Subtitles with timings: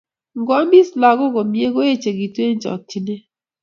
[0.39, 3.23] Ngoamis lagok komie koechikitu eng chokchinet